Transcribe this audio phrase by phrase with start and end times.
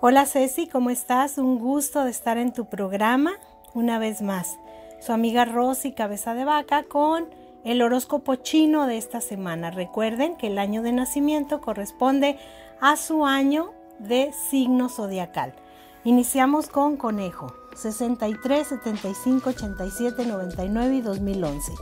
[0.00, 1.38] Hola Ceci, ¿cómo estás?
[1.38, 3.32] Un gusto de estar en tu programa
[3.72, 4.58] una vez más.
[5.00, 7.28] Su amiga Rosy Cabeza de Vaca con
[7.64, 9.70] el horóscopo chino de esta semana.
[9.70, 12.38] Recuerden que el año de nacimiento corresponde
[12.80, 15.54] a su año de signo zodiacal.
[16.02, 21.72] Iniciamos con Conejo, 63, 75, 87, 99 y 2011.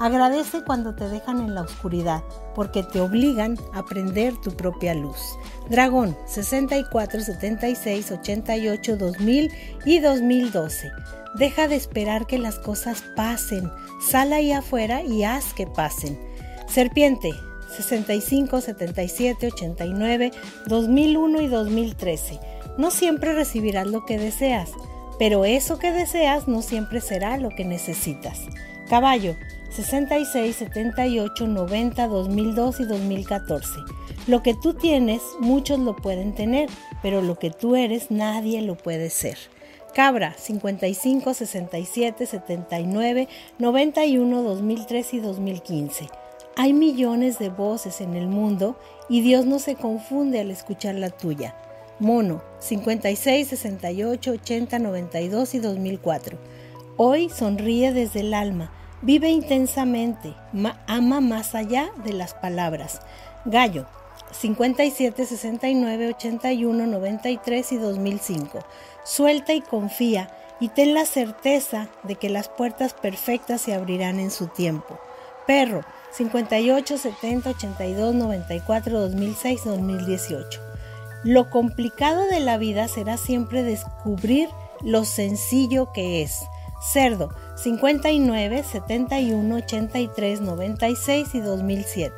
[0.00, 2.22] Agradece cuando te dejan en la oscuridad,
[2.54, 5.18] porque te obligan a prender tu propia luz.
[5.68, 9.52] Dragón 64, 76, 88, 2000
[9.84, 10.90] y 2012.
[11.34, 13.70] Deja de esperar que las cosas pasen.
[14.00, 16.18] Sal ahí afuera y haz que pasen.
[16.68, 17.32] Serpiente
[17.76, 20.30] 65, 77, 89,
[20.66, 22.40] 2001 y 2013.
[22.78, 24.70] No siempre recibirás lo que deseas,
[25.18, 28.40] pero eso que deseas no siempre será lo que necesitas.
[28.88, 29.36] Caballo
[29.70, 33.80] 66, 78, 90, 2002 y 2014.
[34.26, 36.68] Lo que tú tienes, muchos lo pueden tener,
[37.02, 39.36] pero lo que tú eres, nadie lo puede ser.
[39.94, 46.08] Cabra 55, 67, 79, 91, 2003 y 2015.
[46.56, 51.10] Hay millones de voces en el mundo y Dios no se confunde al escuchar la
[51.10, 51.54] tuya.
[52.00, 56.38] Mono 56, 68, 80, 92 y 2004.
[56.96, 60.34] Hoy sonríe desde el alma Vive intensamente,
[60.88, 63.00] ama más allá de las palabras.
[63.44, 63.86] Gallo,
[64.32, 68.58] 57, 69, 81, 93 y 2005.
[69.04, 74.32] Suelta y confía y ten la certeza de que las puertas perfectas se abrirán en
[74.32, 74.98] su tiempo.
[75.46, 80.67] Perro, 58, 70, 82, 94, 2006, 2018.
[81.24, 84.48] Lo complicado de la vida será siempre descubrir
[84.82, 86.46] lo sencillo que es.
[86.80, 92.14] Cerdo 59, 71, 83, 96 y 2007.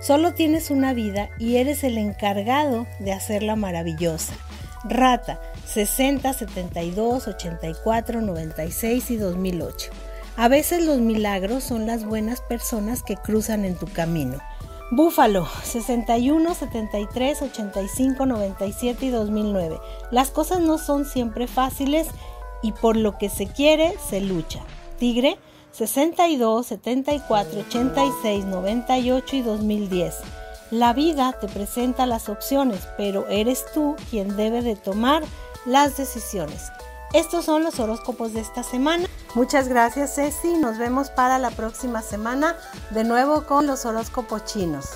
[0.00, 4.32] Solo tienes una vida y eres el encargado de hacerla maravillosa.
[4.84, 9.90] Rata 60, 72, 84, 96 y 2008.
[10.36, 14.38] A veces los milagros son las buenas personas que cruzan en tu camino.
[14.90, 19.78] Búfalo 61, 73, 85, 97 y 2009.
[20.10, 22.08] Las cosas no son siempre fáciles
[22.62, 24.60] y por lo que se quiere se lucha.
[24.98, 25.38] Tigre
[25.72, 30.14] 62, 74, 86, 98 y 2010.
[30.70, 35.22] La vida te presenta las opciones, pero eres tú quien debe de tomar
[35.66, 36.72] las decisiones.
[37.12, 39.06] Estos son los horóscopos de esta semana.
[39.34, 42.56] Muchas gracias Ceci, nos vemos para la próxima semana
[42.90, 44.88] de nuevo con los horóscopos chinos.